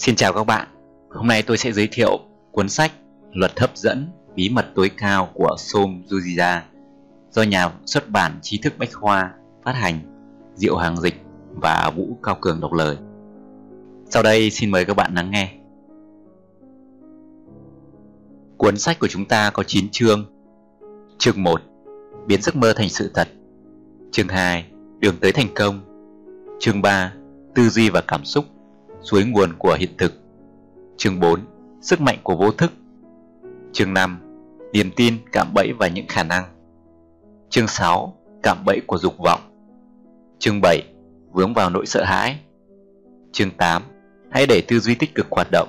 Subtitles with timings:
[0.00, 0.68] Xin chào các bạn.
[1.10, 2.20] Hôm nay tôi sẽ giới thiệu
[2.52, 2.92] cuốn sách
[3.32, 6.60] Luật hấp dẫn, bí mật tối cao của Som Jujira
[7.30, 9.34] do nhà xuất bản trí thức bách khoa
[9.64, 10.00] phát hành,
[10.54, 11.14] Diệu Hàng Dịch
[11.50, 12.96] và Vũ Cao Cường đọc lời.
[14.10, 15.52] Sau đây xin mời các bạn lắng nghe.
[18.56, 20.24] Cuốn sách của chúng ta có 9 chương.
[21.18, 21.60] Chương 1:
[22.26, 23.28] Biến giấc mơ thành sự thật.
[24.10, 24.66] Chương 2:
[24.98, 25.80] Đường tới thành công.
[26.60, 27.12] Chương 3:
[27.54, 28.44] Tư duy và cảm xúc
[29.02, 30.12] suối nguồn của hiện thực.
[30.96, 31.40] Chương 4.
[31.80, 32.72] Sức mạnh của vô thức.
[33.72, 34.18] Chương 5.
[34.72, 36.44] Niềm tin, cạm bẫy và những khả năng.
[37.50, 38.16] Chương 6.
[38.42, 39.40] Cạm bẫy của dục vọng.
[40.38, 40.82] Chương 7.
[41.32, 42.40] Vướng vào nỗi sợ hãi.
[43.32, 43.82] Chương 8.
[44.30, 45.68] Hãy để tư duy tích cực hoạt động.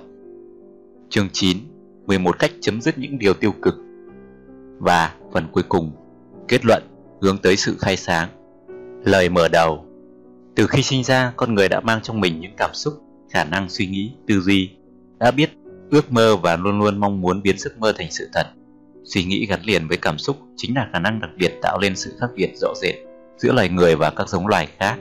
[1.10, 1.58] Chương 9.
[2.06, 3.76] 11 cách chấm dứt những điều tiêu cực.
[4.80, 5.92] Và phần cuối cùng,
[6.48, 6.84] kết luận
[7.22, 8.30] hướng tới sự khai sáng.
[9.04, 9.86] Lời mở đầu
[10.56, 12.94] Từ khi sinh ra, con người đã mang trong mình những cảm xúc,
[13.32, 14.70] khả năng suy nghĩ, tư duy,
[15.20, 15.50] đã biết
[15.92, 18.48] ước mơ và luôn luôn mong muốn biến giấc mơ thành sự thật.
[19.04, 21.96] Suy nghĩ gắn liền với cảm xúc chính là khả năng đặc biệt tạo lên
[21.96, 22.96] sự khác biệt rõ rệt
[23.38, 24.96] giữa loài người và các giống loài khác.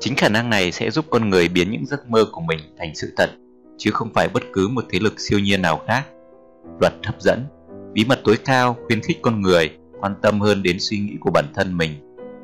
[0.00, 2.94] Chính khả năng này sẽ giúp con người biến những giấc mơ của mình thành
[2.94, 3.30] sự thật,
[3.78, 6.02] chứ không phải bất cứ một thế lực siêu nhiên nào khác.
[6.80, 7.44] Luật hấp dẫn,
[7.92, 9.70] bí mật tối cao khuyến khích con người
[10.00, 11.90] quan tâm hơn đến suy nghĩ của bản thân mình,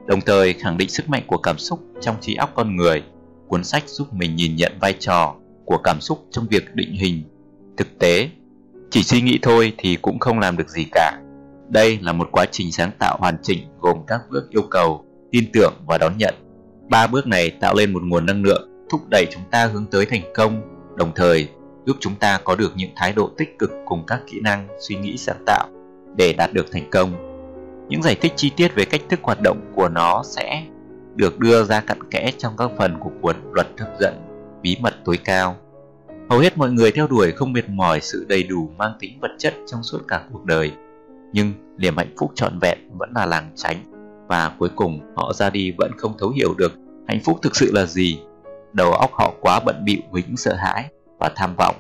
[0.07, 3.03] đồng thời khẳng định sức mạnh của cảm xúc trong trí óc con người–
[3.49, 7.23] cuốn sách giúp mình nhìn nhận vai trò của cảm xúc trong việc định hình.
[7.77, 8.29] Thực tế,
[8.91, 11.19] chỉ suy nghĩ thôi thì cũng không làm được gì cả.
[11.69, 15.45] Đây là một quá trình sáng tạo hoàn chỉnh gồm các bước yêu cầu, tin
[15.53, 16.35] tưởng và đón nhận.
[16.89, 20.07] Ba bước này tạo lên một nguồn năng lượng, thúc đẩy chúng ta hướng tới
[20.07, 20.63] thành công,
[20.97, 21.49] đồng thời
[21.87, 24.97] giúp chúng ta có được những thái độ tích cực cùng các kỹ năng suy
[24.97, 25.69] nghĩ sáng tạo
[26.17, 27.13] để đạt được thành công.
[27.89, 30.56] Những giải thích chi tiết về cách thức hoạt động của nó sẽ
[31.17, 34.15] được đưa ra cặn kẽ trong các phần của cuốn Luật hấp dẫn,
[34.63, 35.57] bí mật tối cao.
[36.31, 39.31] Hầu hết mọi người theo đuổi không mệt mỏi sự đầy đủ mang tính vật
[39.39, 40.73] chất trong suốt cả cuộc đời,
[41.33, 43.77] nhưng niềm hạnh phúc trọn vẹn vẫn là làng tránh
[44.29, 46.73] và cuối cùng họ ra đi vẫn không thấu hiểu được
[47.09, 48.21] hạnh phúc thực sự là gì.
[48.73, 50.85] Đầu óc họ quá bận bịu với những sợ hãi
[51.21, 51.77] và tham vọng,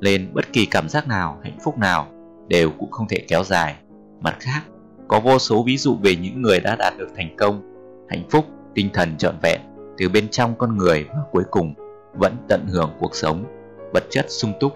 [0.00, 2.06] nên bất kỳ cảm giác nào, hạnh phúc nào
[2.48, 3.76] đều cũng không thể kéo dài.
[4.20, 4.60] Mặt khác,
[5.08, 7.62] có vô số ví dụ về những người đã đạt được thành công,
[8.08, 8.44] hạnh phúc
[8.74, 9.60] tinh thần trọn vẹn
[9.98, 11.74] từ bên trong con người và cuối cùng
[12.14, 13.44] vẫn tận hưởng cuộc sống,
[13.94, 14.72] vật chất sung túc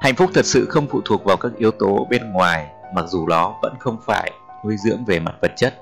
[0.00, 3.26] hạnh phúc thật sự không phụ thuộc vào các yếu tố bên ngoài, mặc dù
[3.26, 4.30] nó vẫn không phải
[4.64, 5.74] nuôi dưỡng về mặt vật chất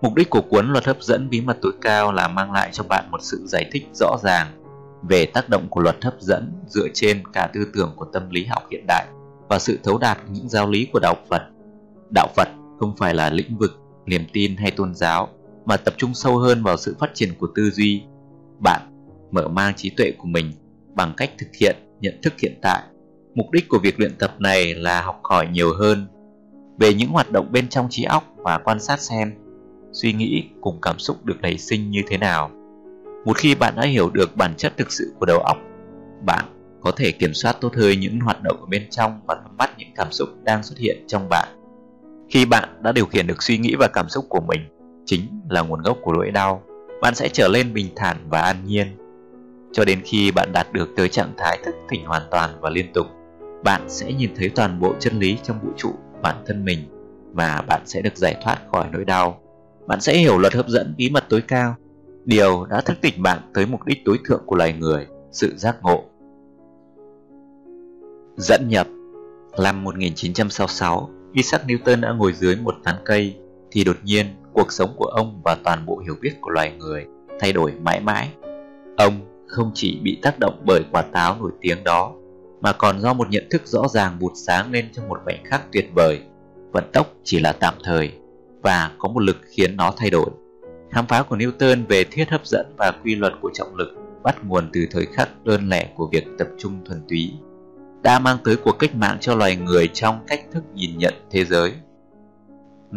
[0.00, 2.84] mục đích của cuốn luật hấp dẫn bí mật tối cao là mang lại cho
[2.88, 4.46] bạn một sự giải thích rõ ràng
[5.02, 8.44] về tác động của luật hấp dẫn dựa trên cả tư tưởng của tâm lý
[8.44, 9.06] học hiện đại
[9.48, 11.42] và sự thấu đạt những giáo lý của đạo Phật.
[12.14, 12.48] Đạo Phật
[12.80, 13.70] không phải là lĩnh vực
[14.06, 15.28] niềm tin hay tôn giáo
[15.66, 18.02] mà tập trung sâu hơn vào sự phát triển của tư duy.
[18.58, 18.80] Bạn
[19.30, 20.52] mở mang trí tuệ của mình
[20.94, 22.82] bằng cách thực hiện nhận thức hiện tại.
[23.34, 26.06] Mục đích của việc luyện tập này là học hỏi nhiều hơn
[26.78, 29.32] về những hoạt động bên trong trí óc và quan sát xem
[29.92, 32.50] suy nghĩ cùng cảm xúc được nảy sinh như thế nào.
[33.24, 35.56] Một khi bạn đã hiểu được bản chất thực sự của đầu óc,
[36.26, 36.44] bạn
[36.80, 39.70] có thể kiểm soát tốt hơn những hoạt động ở bên trong và nắm bắt
[39.78, 41.48] những cảm xúc đang xuất hiện trong bạn.
[42.30, 44.60] Khi bạn đã điều khiển được suy nghĩ và cảm xúc của mình,
[45.06, 46.62] chính là nguồn gốc của nỗi đau,
[47.00, 48.86] bạn sẽ trở lên bình thản và an nhiên.
[49.72, 52.92] Cho đến khi bạn đạt được tới trạng thái thức tỉnh hoàn toàn và liên
[52.92, 53.06] tục,
[53.64, 56.78] bạn sẽ nhìn thấy toàn bộ chân lý trong vũ trụ, bản thân mình,
[57.32, 59.40] và bạn sẽ được giải thoát khỏi nỗi đau.
[59.86, 61.74] Bạn sẽ hiểu luật hấp dẫn bí mật tối cao,
[62.24, 65.76] điều đã thức tỉnh bạn tới mục đích tối thượng của loài người, sự giác
[65.82, 66.04] ngộ.
[68.36, 68.86] Dẫn nhập,
[69.62, 73.36] năm 1966 Isaac Newton đã ngồi dưới một tán cây
[73.70, 77.06] thì đột nhiên cuộc sống của ông và toàn bộ hiểu biết của loài người
[77.40, 78.28] thay đổi mãi mãi.
[78.96, 82.12] Ông không chỉ bị tác động bởi quả táo nổi tiếng đó,
[82.60, 85.72] mà còn do một nhận thức rõ ràng bụt sáng lên trong một khoảnh khắc
[85.72, 86.20] tuyệt vời.
[86.72, 88.12] Vận tốc chỉ là tạm thời
[88.62, 90.30] và có một lực khiến nó thay đổi.
[90.90, 93.88] Khám phá của Newton về thuyết hấp dẫn và quy luật của trọng lực
[94.22, 97.32] bắt nguồn từ thời khắc đơn lẻ của việc tập trung thuần túy
[98.02, 101.44] đã mang tới cuộc cách mạng cho loài người trong cách thức nhìn nhận thế
[101.44, 101.72] giới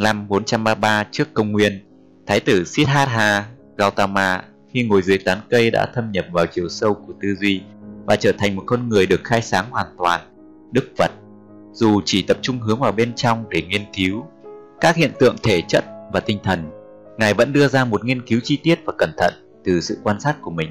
[0.04, 1.80] năm 433 trước công nguyên,
[2.28, 3.46] Thái tử Siddhartha
[3.78, 4.44] Gautama
[4.74, 7.62] khi ngồi dưới tán cây đã thâm nhập vào chiều sâu của tư duy
[8.06, 10.22] và trở thành một con người được khai sáng hoàn toàn.
[10.72, 11.12] Đức Phật,
[11.74, 14.26] dù chỉ tập trung hướng vào bên trong để nghiên cứu
[14.82, 16.70] các hiện tượng thể chất và tinh thần,
[17.18, 20.20] Ngài vẫn đưa ra một nghiên cứu chi tiết và cẩn thận từ sự quan
[20.20, 20.70] sát của mình.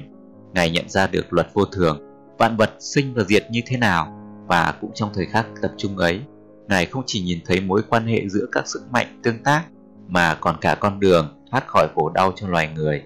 [0.53, 2.01] Ngài nhận ra được luật vô thường,
[2.37, 4.15] vạn vật sinh và diệt như thế nào
[4.47, 6.21] và cũng trong thời khắc tập trung ấy,
[6.69, 9.63] Ngài không chỉ nhìn thấy mối quan hệ giữa các sức mạnh tương tác,
[10.07, 13.03] mà còn cả con đường thoát khỏi khổ đau cho loài người.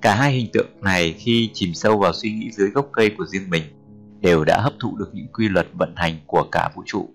[0.00, 3.24] Cả hai hình tượng này khi chìm sâu vào suy nghĩ dưới gốc cây của
[3.26, 3.62] riêng mình,
[4.20, 7.08] đều đã hấp thụ được những quy luật vận hành của cả vũ trụ.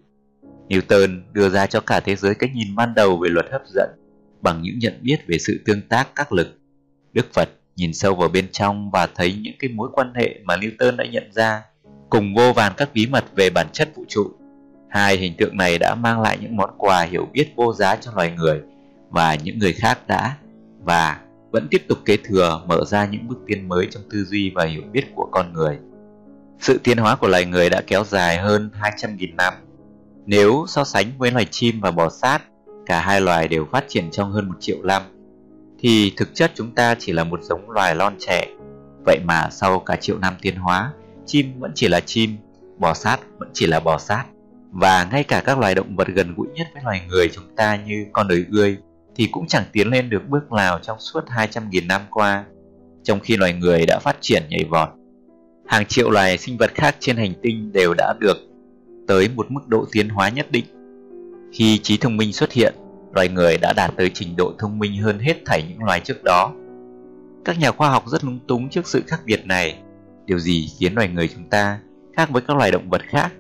[0.67, 3.89] Newton đưa ra cho cả thế giới cách nhìn ban đầu về luật hấp dẫn
[4.41, 6.47] bằng những nhận biết về sự tương tác các lực.
[7.13, 10.55] Đức Phật nhìn sâu vào bên trong và thấy những cái mối quan hệ mà
[10.55, 11.61] Newton đã nhận ra,
[12.09, 14.31] cùng vô vàn các bí mật về bản chất vũ trụ.
[14.89, 18.11] Hai hình tượng này đã mang lại những món quà hiểu biết vô giá cho
[18.15, 18.61] loài người
[19.09, 20.35] và những người khác đã
[20.79, 21.19] và
[21.51, 24.65] vẫn tiếp tục kế thừa mở ra những bước tiến mới trong tư duy và
[24.65, 25.77] hiểu biết của con người.
[26.59, 29.53] Sự tiến hóa của loài người đã kéo dài hơn 200.000 năm.
[30.25, 32.41] Nếu so sánh với loài chim và bò sát,
[32.85, 35.01] cả hai loài đều phát triển trong hơn một triệu năm,
[35.79, 38.45] thì thực chất chúng ta chỉ là một giống loài lon trẻ.
[39.05, 40.93] Vậy mà sau cả triệu năm tiến hóa,
[41.25, 42.37] chim vẫn chỉ là chim,
[42.77, 44.25] bò sát vẫn chỉ là bò sát.
[44.71, 47.75] Và ngay cả các loài động vật gần gũi nhất với loài người chúng ta
[47.75, 48.77] như con đời ươi
[49.15, 52.45] thì cũng chẳng tiến lên được bước nào trong suốt 200.000 năm qua,
[53.03, 54.89] trong khi loài người đã phát triển nhảy vọt.
[55.67, 58.37] Hàng triệu loài sinh vật khác trên hành tinh đều đã được
[59.07, 60.65] tới một mức độ tiến hóa nhất định.
[61.53, 62.73] Khi trí thông minh xuất hiện,
[63.13, 66.23] loài người đã đạt tới trình độ thông minh hơn hết thảy những loài trước
[66.23, 66.53] đó.
[67.45, 69.79] Các nhà khoa học rất lúng túng trước sự khác biệt này.
[70.25, 71.79] Điều gì khiến loài người chúng ta
[72.17, 73.31] khác với các loài động vật khác?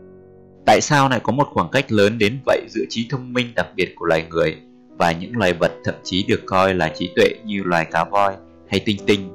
[0.65, 3.67] Tại sao lại có một khoảng cách lớn đến vậy giữa trí thông minh đặc
[3.75, 4.57] biệt của loài người
[4.97, 8.33] và những loài vật thậm chí được coi là trí tuệ như loài cá voi
[8.69, 9.29] hay tinh tinh?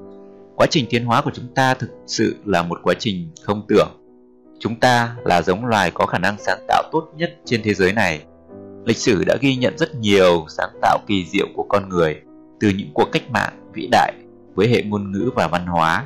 [0.56, 3.88] Quá trình tiến hóa của chúng ta thực sự là một quá trình không tưởng.
[4.58, 7.92] Chúng ta là giống loài có khả năng sáng tạo tốt nhất trên thế giới
[7.92, 8.20] này.
[8.84, 12.20] Lịch sử đã ghi nhận rất nhiều sáng tạo kỳ diệu của con người,
[12.60, 14.12] từ những cuộc cách mạng vĩ đại
[14.54, 16.04] với hệ ngôn ngữ và văn hóa,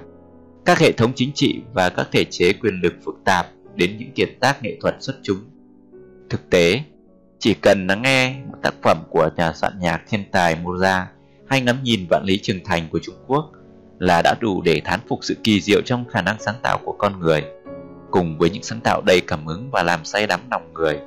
[0.65, 3.47] các hệ thống chính trị và các thể chế quyền lực phức tạp
[3.79, 5.39] đến những kiệt tác nghệ thuật xuất chúng.
[6.31, 6.81] Thực tế,
[7.39, 11.05] chỉ cần lắng nghe một tác phẩm của nhà soạn nhạc thiên tài Mozart
[11.49, 13.53] hay ngắm nhìn vạn lý trường thành của Trung Quốc
[13.99, 16.95] là đã đủ để thán phục sự kỳ diệu trong khả năng sáng tạo của
[16.99, 17.45] con người.
[18.11, 20.99] Cùng với những sáng tạo đầy cảm hứng và làm say đắm lòng người,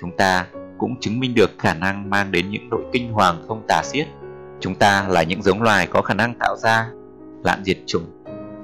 [0.00, 0.46] chúng ta
[0.78, 4.06] cũng chứng minh được khả năng mang đến những đội kinh hoàng không tả xiết.
[4.60, 6.90] Chúng ta là những giống loài có khả năng tạo ra
[7.44, 8.04] lạn diệt chủng,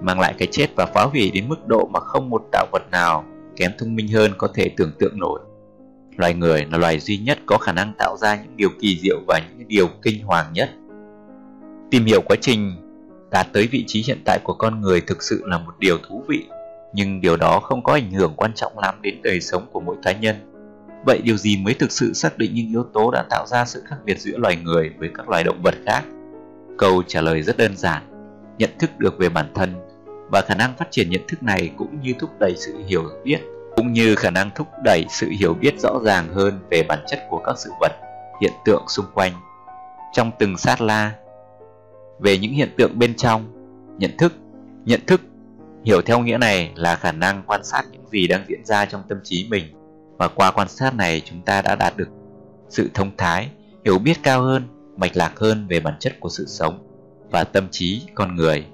[0.02, 2.82] mang lại cái chết và phá hủy đến mức độ mà không một tạo vật
[2.90, 3.24] nào
[3.56, 5.40] kém thông minh hơn có thể tưởng tượng nổi.
[6.16, 9.20] Loài người là loài duy nhất có khả năng tạo ra những điều kỳ diệu
[9.28, 10.70] và những điều kinh hoàng nhất.
[11.90, 12.76] Tìm hiểu quá trình
[13.30, 16.24] đạt tới vị trí hiện tại của con người thực sự là một điều thú
[16.28, 16.46] vị,
[16.94, 19.96] nhưng điều đó không có ảnh hưởng quan trọng lắm đến đời sống của mỗi
[20.02, 20.36] cá nhân.
[21.06, 23.82] Vậy điều gì mới thực sự xác định những yếu tố đã tạo ra sự
[23.86, 26.02] khác biệt giữa loài người với các loài động vật khác?
[26.78, 28.02] Câu trả lời rất đơn giản,
[28.58, 29.74] nhận thức được về bản thân
[30.30, 33.38] và khả năng phát triển nhận thức này cũng như thúc đẩy sự hiểu biết
[33.76, 37.18] cũng như khả năng thúc đẩy sự hiểu biết rõ ràng hơn về bản chất
[37.30, 37.92] của các sự vật,
[38.40, 39.32] hiện tượng xung quanh.
[40.12, 41.12] Trong từng sát la,
[42.18, 43.52] về những hiện tượng bên trong,
[43.98, 44.32] nhận thức,
[44.84, 45.20] nhận thức
[45.84, 49.02] hiểu theo nghĩa này là khả năng quan sát những gì đang diễn ra trong
[49.08, 49.64] tâm trí mình
[50.18, 52.08] và qua quan sát này chúng ta đã đạt được
[52.68, 53.50] sự thông thái,
[53.84, 54.62] hiểu biết cao hơn,
[54.96, 56.86] mạch lạc hơn về bản chất của sự sống
[57.30, 58.66] và tâm trí con người.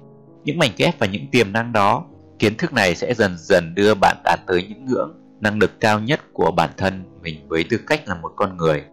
[0.45, 2.05] Những mảnh ghép và những tiềm năng đó,
[2.39, 5.99] kiến thức này sẽ dần dần đưa bạn đạt tới những ngưỡng năng lực cao
[5.99, 8.83] nhất của bản thân mình với tư cách là một con người.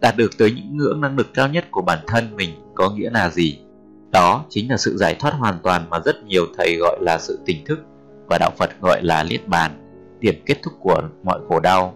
[0.00, 3.10] Đạt được tới những ngưỡng năng lực cao nhất của bản thân mình có nghĩa
[3.10, 3.58] là gì?
[4.10, 7.38] Đó chính là sự giải thoát hoàn toàn mà rất nhiều thầy gọi là sự
[7.46, 7.78] tỉnh thức
[8.28, 9.70] và đạo Phật gọi là niết bàn,
[10.20, 11.94] điểm kết thúc của mọi khổ đau.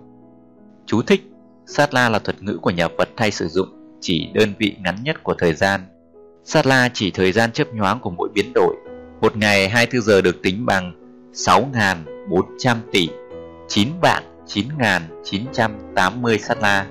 [0.87, 1.23] Chú thích
[1.67, 3.69] Sát la là thuật ngữ của nhà Phật thay sử dụng
[4.01, 5.81] chỉ đơn vị ngắn nhất của thời gian.
[6.45, 8.77] Sát la chỉ thời gian chớp nhoáng của mỗi biến đổi.
[9.21, 10.93] Một ngày 24 giờ được tính bằng
[11.33, 13.09] 6.400 tỷ
[13.69, 16.87] 9 vạn 9.980 sát la.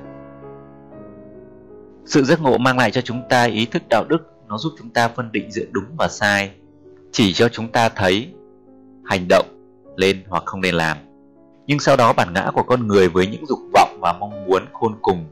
[2.06, 4.18] Sự giác ngộ mang lại cho chúng ta ý thức đạo đức,
[4.48, 6.52] nó giúp chúng ta phân định giữa đúng và sai,
[7.12, 8.34] chỉ cho chúng ta thấy,
[9.06, 9.46] hành động
[9.96, 10.98] lên hoặc không nên làm
[11.68, 14.66] nhưng sau đó bản ngã của con người với những dục vọng và mong muốn
[14.74, 15.26] khôn cùng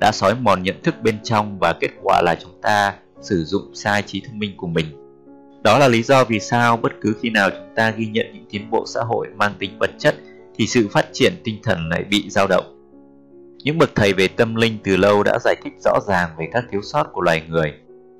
[0.00, 3.74] đã sói mòn nhận thức bên trong và kết quả là chúng ta sử dụng
[3.74, 4.86] sai trí thông minh của mình
[5.64, 8.44] đó là lý do vì sao bất cứ khi nào chúng ta ghi nhận những
[8.50, 10.14] tiến bộ xã hội mang tính vật chất
[10.58, 12.64] thì sự phát triển tinh thần lại bị dao động
[13.64, 16.64] những bậc thầy về tâm linh từ lâu đã giải thích rõ ràng về các
[16.70, 17.72] thiếu sót của loài người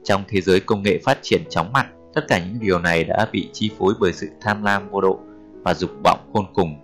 [0.04, 3.26] trong thế giới công nghệ phát triển chóng mặt, tất cả những điều này đã
[3.32, 5.18] bị chi phối bởi sự tham lam vô độ
[5.64, 6.76] và dục vọng khôn cùng.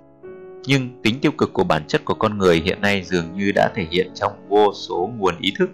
[0.66, 3.72] Nhưng tính tiêu cực của bản chất của con người hiện nay dường như đã
[3.74, 5.70] thể hiện trong vô số nguồn ý thức.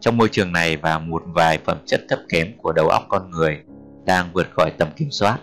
[0.00, 3.30] Trong môi trường này và một vài phẩm chất thấp kém của đầu óc con
[3.30, 3.58] người
[4.06, 5.38] đang vượt khỏi tầm kiểm soát.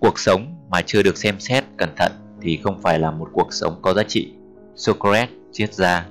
[0.00, 3.52] Cuộc sống mà chưa được xem xét cẩn thận thì không phải là một cuộc
[3.52, 4.32] sống có giá trị.
[4.76, 6.06] Socrates triết ra.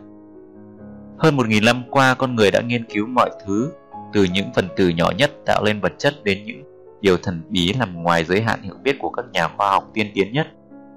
[1.17, 3.71] Hơn một nghìn năm qua con người đã nghiên cứu mọi thứ
[4.13, 6.63] từ những phần tử nhỏ nhất tạo lên vật chất đến những
[7.01, 10.11] điều thần bí nằm ngoài giới hạn hiểu biết của các nhà khoa học tiên
[10.13, 10.47] tiến nhất,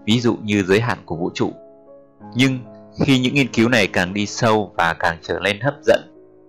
[0.07, 1.53] ví dụ như giới hạn của vũ trụ.
[2.35, 2.59] Nhưng
[3.05, 6.01] khi những nghiên cứu này càng đi sâu và càng trở nên hấp dẫn,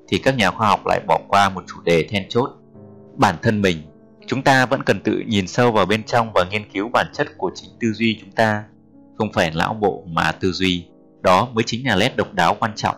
[0.07, 2.49] thì các nhà khoa học lại bỏ qua một chủ đề then chốt.
[3.17, 3.77] Bản thân mình,
[4.31, 7.27] chúng ta vẫn cần tự nhìn sâu vào bên trong và nghiên cứu bản chất
[7.37, 8.63] của chính tư duy chúng ta,
[9.17, 10.85] không phải lão bộ mà tư duy.
[11.21, 12.95] Đó mới chính là nét độc đáo quan trọng.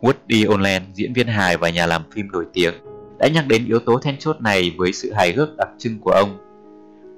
[0.00, 2.74] Woody Allen, diễn viên hài và nhà làm phim nổi tiếng,
[3.18, 6.10] đã nhắc đến yếu tố then chốt này với sự hài hước đặc trưng của
[6.10, 6.38] ông.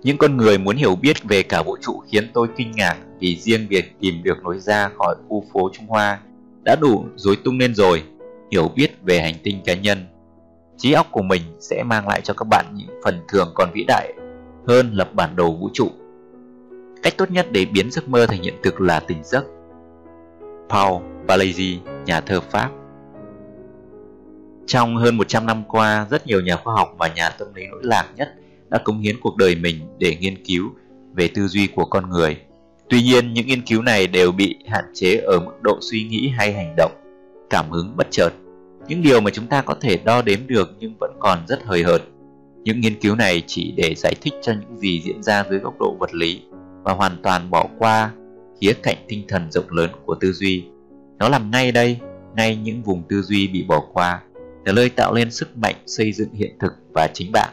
[0.03, 3.37] Những con người muốn hiểu biết về cả vũ trụ khiến tôi kinh ngạc vì
[3.37, 6.21] riêng việc tìm được lối ra khỏi khu phố Trung Hoa
[6.63, 8.03] đã đủ dối tung lên rồi.
[8.53, 9.99] Hiểu biết về hành tinh cá nhân,
[10.79, 13.85] trí óc của mình sẽ mang lại cho các bạn những phần thường còn vĩ
[13.89, 14.13] đại
[14.67, 15.89] hơn lập bản đồ vũ trụ.
[17.03, 19.45] Cách tốt nhất để biến giấc mơ thành hiện thực là tỉnh giấc.
[20.69, 22.71] Paul Valéry, nhà thơ Pháp
[24.67, 27.81] Trong hơn 100 năm qua, rất nhiều nhà khoa học và nhà tâm lý nổi
[27.83, 28.35] lạc nhất
[28.69, 30.71] đã cống hiến cuộc đời mình để nghiên cứu
[31.15, 32.37] về tư duy của con người.
[32.89, 36.29] Tuy nhiên, những nghiên cứu này đều bị hạn chế ở mức độ suy nghĩ
[36.29, 36.93] hay hành động,
[37.51, 38.31] cảm hứng bất chợt.
[38.89, 41.83] Những điều mà chúng ta có thể đo đếm được nhưng vẫn còn rất hời
[41.83, 42.03] hợt.
[42.63, 45.75] Những nghiên cứu này chỉ để giải thích cho những gì diễn ra dưới góc
[45.81, 46.43] độ vật lý
[46.83, 48.13] và hoàn toàn bỏ qua
[48.61, 50.65] khía cạnh tinh thần rộng lớn của tư duy.
[51.19, 51.99] Nó làm ngay đây,
[52.37, 54.23] ngay những vùng tư duy bị bỏ qua,
[54.65, 57.49] là nơi tạo lên sức mạnh xây dựng hiện thực và chính bạn.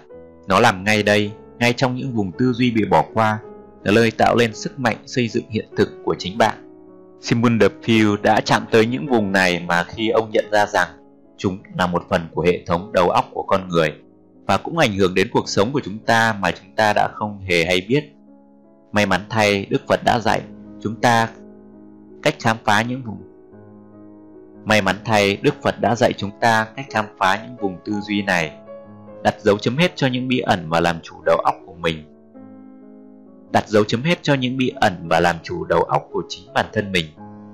[0.48, 3.40] Nó làm ngay đây, ngay trong những vùng tư duy bị bỏ qua,
[3.84, 6.56] là nơi tạo lên sức mạnh xây dựng hiện thực của chính bạn.
[7.22, 10.90] Simon de Pew đã chạm tới những vùng này mà khi ông nhận ra rằng
[11.38, 13.94] chúng là một phần của hệ thống đầu óc của con người
[14.48, 17.40] và cũng ảnh hưởng đến cuộc sống của chúng ta mà chúng ta đã không
[17.40, 18.04] hề hay biết.
[18.92, 20.42] May mắn thay, Đức Phật đã dạy
[20.82, 21.30] chúng ta
[22.24, 23.34] cách khám phá những vùng
[24.66, 27.94] May mắn thay, Đức Phật đã dạy chúng ta cách khám phá những vùng tư
[28.02, 28.52] duy này,
[29.24, 32.04] đặt dấu chấm hết cho những bí ẩn và làm chủ đầu óc của mình.
[33.52, 36.54] Đặt dấu chấm hết cho những bí ẩn và làm chủ đầu óc của chính
[36.54, 37.06] bản thân mình.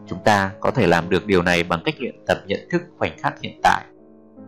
[0.09, 3.17] Chúng ta có thể làm được điều này bằng cách luyện tập nhận thức khoảnh
[3.17, 3.85] khắc hiện tại.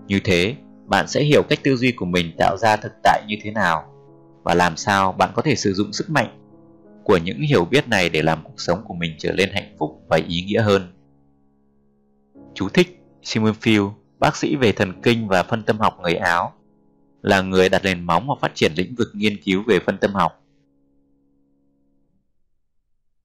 [0.07, 3.35] Như thế, bạn sẽ hiểu cách tư duy của mình tạo ra thực tại như
[3.43, 3.83] thế nào
[4.43, 6.37] và làm sao bạn có thể sử dụng sức mạnh
[7.03, 10.01] của những hiểu biết này để làm cuộc sống của mình trở nên hạnh phúc
[10.09, 10.93] và ý nghĩa hơn.
[12.53, 16.53] Chú thích Simon Field, bác sĩ về thần kinh và phân tâm học người Áo,
[17.21, 20.13] là người đặt nền móng và phát triển lĩnh vực nghiên cứu về phân tâm
[20.13, 20.40] học